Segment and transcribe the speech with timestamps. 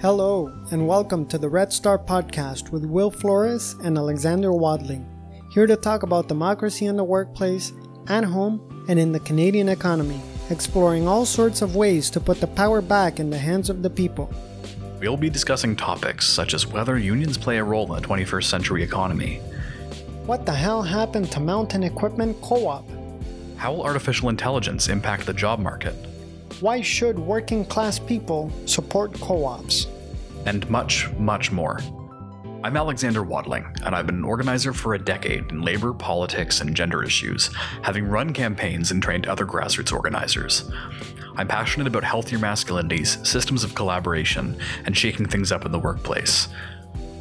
[0.00, 5.04] Hello, and welcome to the Red Star Podcast with Will Flores and Alexander Wadling.
[5.52, 7.72] Here to talk about democracy in the workplace,
[8.08, 12.46] at home, and in the Canadian economy, exploring all sorts of ways to put the
[12.46, 14.32] power back in the hands of the people.
[15.00, 18.82] We'll be discussing topics such as whether unions play a role in the 21st century
[18.82, 19.36] economy,
[20.26, 22.88] What the hell happened to Mountain Equipment Co op?
[23.56, 25.94] how will artificial intelligence impact the job market,
[26.60, 29.86] Why should working class people support co ops?
[30.46, 31.80] And much, much more.
[32.62, 36.76] I'm Alexander Wadling, and I've been an organizer for a decade in labor, politics, and
[36.76, 37.48] gender issues,
[37.82, 40.70] having run campaigns and trained other grassroots organizers.
[41.36, 46.48] I'm passionate about healthier masculinities, systems of collaboration, and shaking things up in the workplace.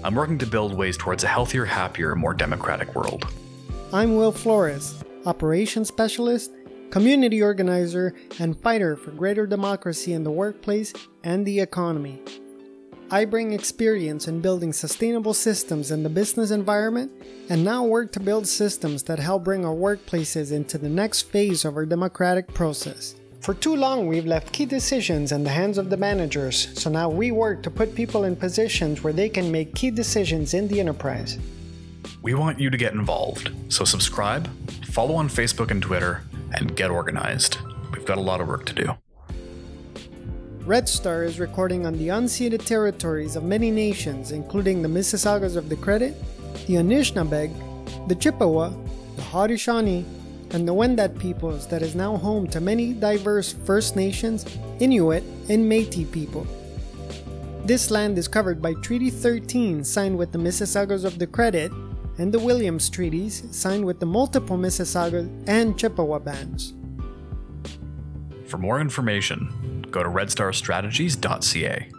[0.03, 3.31] I'm working to build ways towards a healthier, happier, more democratic world.
[3.93, 6.51] I'm Will Flores, operations specialist,
[6.91, 10.93] community organizer, and fighter for greater democracy in the workplace
[11.23, 12.21] and the economy.
[13.11, 17.11] I bring experience in building sustainable systems in the business environment
[17.49, 21.65] and now work to build systems that help bring our workplaces into the next phase
[21.65, 23.15] of our democratic process.
[23.41, 27.09] For too long, we've left key decisions in the hands of the managers, so now
[27.09, 30.79] we work to put people in positions where they can make key decisions in the
[30.79, 31.39] enterprise.
[32.21, 34.47] We want you to get involved, so subscribe,
[34.85, 36.21] follow on Facebook and Twitter,
[36.53, 37.57] and get organized.
[37.91, 38.97] We've got a lot of work to do.
[40.65, 45.69] Red Star is recording on the unceded territories of many nations, including the Mississaugas of
[45.69, 46.13] the Credit,
[46.67, 48.71] the Anishinaabeg, the Chippewa,
[49.15, 50.03] the Haudenosaunee,
[50.51, 54.45] and the Wendat peoples that is now home to many diverse First Nations,
[54.79, 56.45] Inuit, and Métis people.
[57.63, 61.71] This land is covered by Treaty 13 signed with the Mississaugas of the Credit
[62.17, 66.73] and the Williams Treaties signed with the multiple Mississauga and Chippewa bands.
[68.45, 71.98] For more information, go to redstarstrategies.ca.